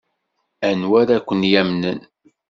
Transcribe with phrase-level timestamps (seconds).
[0.69, 1.99] Anwa ara ken-yamnen?